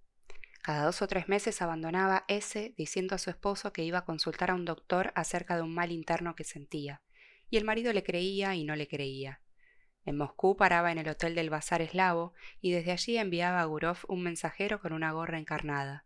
[0.61, 4.51] Cada dos o tres meses abandonaba ese diciendo a su esposo que iba a consultar
[4.51, 7.01] a un doctor acerca de un mal interno que sentía,
[7.49, 9.41] y el marido le creía y no le creía.
[10.05, 13.99] En Moscú paraba en el hotel del Bazar Eslavo y desde allí enviaba a Gurov
[14.07, 16.05] un mensajero con una gorra encarnada.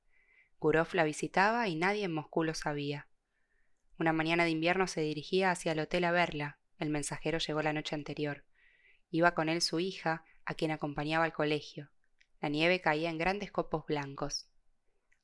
[0.59, 3.07] Gurov la visitaba y nadie en Moscú lo sabía.
[3.97, 6.59] Una mañana de invierno se dirigía hacia el hotel a verla.
[6.79, 8.43] El mensajero llegó la noche anterior.
[9.09, 11.92] Iba con él su hija, a quien acompañaba al colegio.
[12.43, 14.49] La nieve caía en grandes copos blancos.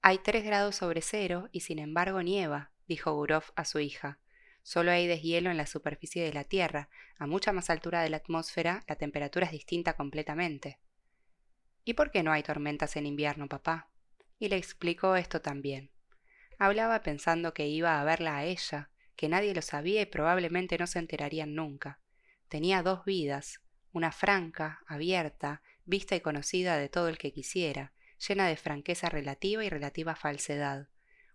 [0.02, 4.20] Hay tres grados sobre cero y sin embargo nieva, dijo Gurov a su hija.
[4.64, 6.88] Solo hay deshielo en la superficie de la Tierra.
[7.18, 10.80] A mucha más altura de la atmósfera, la temperatura es distinta completamente.
[11.84, 13.90] ¿Y por qué no hay tormentas en invierno, papá?
[14.40, 15.92] Y le explicó esto también.
[16.58, 20.88] Hablaba pensando que iba a verla a ella, que nadie lo sabía y probablemente no
[20.88, 22.00] se enterarían nunca.
[22.48, 23.60] Tenía dos vidas,
[23.92, 27.94] una franca, abierta, vista y conocida de todo el que quisiera,
[28.28, 30.88] llena de franqueza relativa y relativa falsedad,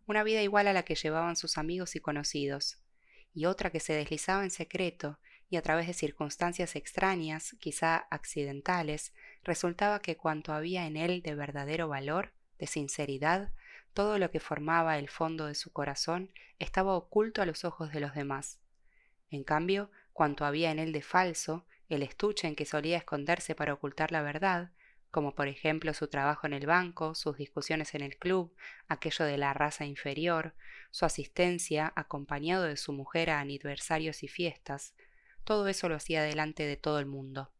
[0.07, 2.79] una vida igual a la que llevaban sus amigos y conocidos,
[3.35, 5.19] y otra que se deslizaba en secreto,
[5.51, 9.13] y a través de circunstancias extrañas, quizá accidentales,
[9.43, 13.53] resultaba que cuanto había en él de verdadero valor, de sinceridad,
[13.93, 18.01] todo lo que formaba el fondo de su corazón estaba oculto a los ojos de
[18.01, 18.61] los demás.
[19.31, 23.75] En cambio, cuanto había en él de falso, el estuche en que solía esconderse para
[23.75, 24.71] ocultar la verdad,
[25.11, 28.53] como por ejemplo su trabajo en el banco, sus discusiones en el club,
[28.89, 30.55] aquello de la raza inferior,
[30.91, 34.95] su asistencia acompañado de su mujer a aniversarios y fiestas,
[35.45, 37.53] todo eso lo hacía delante de todo el mundo.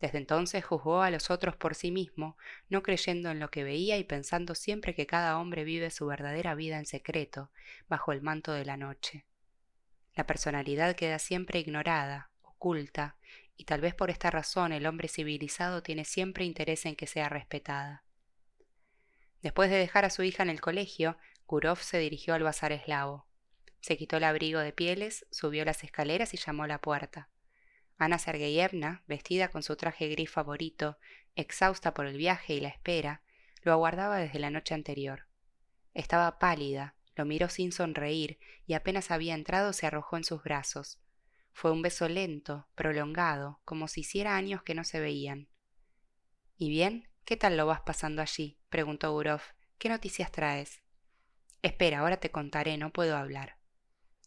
[0.00, 2.36] Desde entonces juzgó a los otros por sí mismo,
[2.68, 6.54] no creyendo en lo que veía y pensando siempre que cada hombre vive su verdadera
[6.54, 7.50] vida en secreto,
[7.88, 9.24] bajo el manto de la noche.
[10.14, 13.16] La personalidad queda siempre ignorada, oculta,
[13.56, 17.28] y tal vez por esta razón el hombre civilizado tiene siempre interés en que sea
[17.28, 18.04] respetada.
[19.42, 23.26] Después de dejar a su hija en el colegio, Gurov se dirigió al bazar eslavo.
[23.80, 27.28] Se quitó el abrigo de pieles, subió las escaleras y llamó a la puerta.
[27.98, 30.98] Ana Sergeyevna, vestida con su traje gris favorito,
[31.36, 33.22] exhausta por el viaje y la espera,
[33.62, 35.26] lo aguardaba desde la noche anterior.
[35.92, 40.98] Estaba pálida, lo miró sin sonreír y apenas había entrado se arrojó en sus brazos.
[41.54, 45.48] Fue un beso lento, prolongado, como si hiciera años que no se veían.
[46.58, 47.08] ¿Y bien?
[47.24, 48.58] ¿Qué tal lo vas pasando allí?
[48.68, 49.40] preguntó Gurov.
[49.78, 50.82] ¿Qué noticias traes?
[51.62, 53.56] Espera, ahora te contaré, no puedo hablar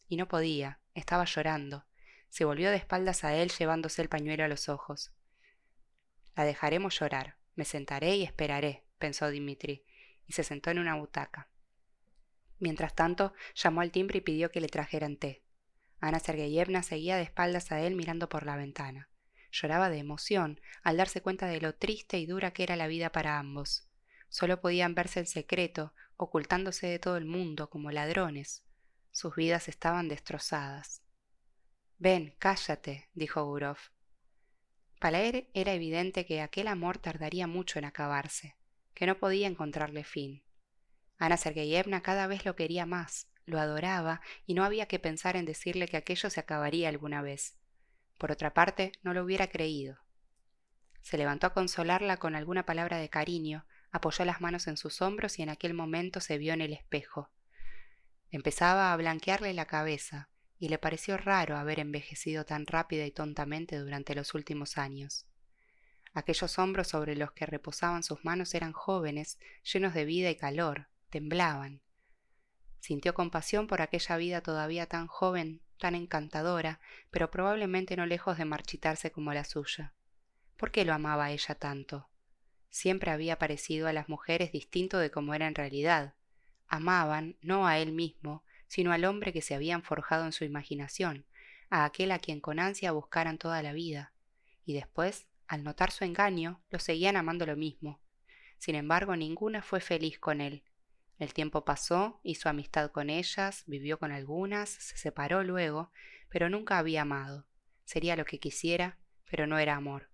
[0.07, 1.85] y no podía, estaba llorando.
[2.29, 5.11] Se volvió de espaldas a él llevándose el pañuelo a los ojos.
[6.35, 7.37] La dejaremos llorar.
[7.55, 9.83] Me sentaré y esperaré, pensó Dimitri,
[10.27, 11.49] y se sentó en una butaca.
[12.59, 15.43] Mientras tanto, llamó al timbre y pidió que le trajeran té.
[15.99, 19.09] Ana Sergeyevna seguía de espaldas a él mirando por la ventana.
[19.51, 23.11] Lloraba de emoción al darse cuenta de lo triste y dura que era la vida
[23.11, 23.87] para ambos.
[24.29, 28.63] Solo podían verse el secreto, ocultándose de todo el mundo como ladrones,
[29.17, 31.01] sus vidas estaban destrozadas.
[31.97, 33.77] Ven, cállate, dijo Gurov.
[34.99, 38.55] Para él era evidente que aquel amor tardaría mucho en acabarse,
[38.93, 40.43] que no podía encontrarle fin.
[41.17, 45.45] Ana Sergeyevna cada vez lo quería más, lo adoraba y no había que pensar en
[45.45, 47.57] decirle que aquello se acabaría alguna vez.
[48.19, 49.97] Por otra parte, no lo hubiera creído.
[51.01, 55.39] Se levantó a consolarla con alguna palabra de cariño, apoyó las manos en sus hombros
[55.39, 57.29] y en aquel momento se vio en el espejo.
[58.29, 60.29] Empezaba a blanquearle la cabeza,
[60.59, 65.25] y le pareció raro haber envejecido tan rápida y tontamente durante los últimos años.
[66.13, 69.39] Aquellos hombros sobre los que reposaban sus manos eran jóvenes,
[69.71, 71.81] llenos de vida y calor, temblaban.
[72.79, 76.79] Sintió compasión por aquella vida todavía tan joven, tan encantadora,
[77.11, 79.93] pero probablemente no lejos de marchitarse como la suya.
[80.57, 82.09] ¿Por qué lo amaba ella tanto?
[82.69, 86.15] Siempre había parecido a las mujeres distinto de como era en realidad,
[86.67, 91.25] amaban no a él mismo, sino al hombre que se habían forjado en su imaginación,
[91.69, 94.13] a aquel a quien con ansia buscaran toda la vida,
[94.65, 98.01] y después, al notar su engaño, lo seguían amando lo mismo.
[98.57, 100.63] Sin embargo, ninguna fue feliz con él.
[101.19, 105.91] El tiempo pasó, hizo amistad con ellas, vivió con algunas, se separó luego,
[106.29, 107.47] pero nunca había amado.
[107.85, 108.97] Sería lo que quisiera,
[109.29, 110.09] pero no era amor.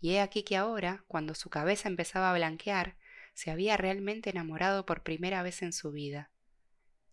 [0.00, 2.96] Y he aquí que ahora, cuando su cabeza empezaba a blanquear,
[3.32, 6.30] se había realmente enamorado por primera vez en su vida.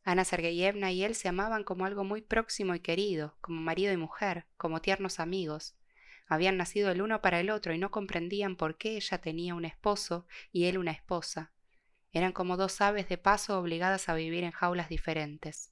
[0.03, 3.97] Ana Sergeyevna y él se amaban como algo muy próximo y querido, como marido y
[3.97, 5.75] mujer, como tiernos amigos.
[6.27, 9.65] Habían nacido el uno para el otro y no comprendían por qué ella tenía un
[9.65, 11.51] esposo y él una esposa.
[12.13, 15.71] Eran como dos aves de paso obligadas a vivir en jaulas diferentes.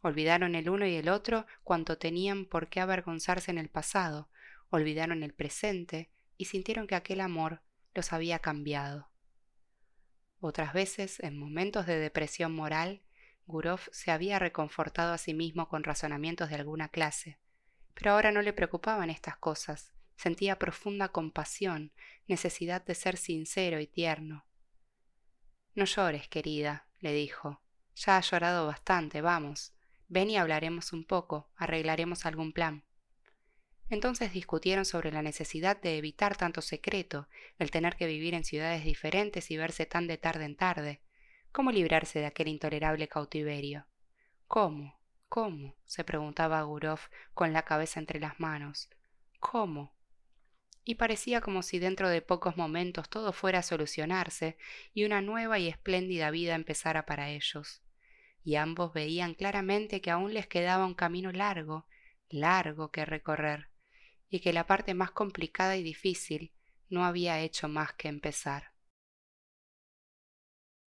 [0.00, 4.30] Olvidaron el uno y el otro cuanto tenían por qué avergonzarse en el pasado,
[4.70, 7.62] olvidaron el presente y sintieron que aquel amor
[7.94, 9.10] los había cambiado.
[10.40, 13.02] Otras veces, en momentos de depresión moral,
[13.46, 17.38] Gurov se había reconfortado a sí mismo con razonamientos de alguna clase,
[17.94, 21.92] pero ahora no le preocupaban estas cosas, sentía profunda compasión,
[22.28, 24.47] necesidad de ser sincero y tierno.
[25.78, 27.60] No llores, querida, le dijo.
[27.94, 29.72] Ya has llorado bastante, vamos.
[30.08, 32.82] Ven y hablaremos un poco, arreglaremos algún plan.
[33.88, 37.28] Entonces discutieron sobre la necesidad de evitar tanto secreto,
[37.60, 41.00] el tener que vivir en ciudades diferentes y verse tan de tarde en tarde.
[41.52, 43.86] ¿Cómo librarse de aquel intolerable cautiverio?
[44.48, 44.98] ¿Cómo?
[45.28, 45.76] ¿Cómo?
[45.84, 46.98] se preguntaba Gurov
[47.34, 48.90] con la cabeza entre las manos.
[49.38, 49.94] ¿Cómo?
[50.88, 54.56] Y parecía como si dentro de pocos momentos todo fuera a solucionarse
[54.94, 57.82] y una nueva y espléndida vida empezara para ellos.
[58.42, 61.86] Y ambos veían claramente que aún les quedaba un camino largo,
[62.30, 63.68] largo que recorrer
[64.30, 66.54] y que la parte más complicada y difícil
[66.88, 68.72] no había hecho más que empezar.